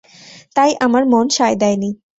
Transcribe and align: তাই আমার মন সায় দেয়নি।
তাই 0.55 0.71
আমার 0.85 1.03
মন 1.05 1.25
সায় 1.29 1.55
দেয়নি। 1.55 1.89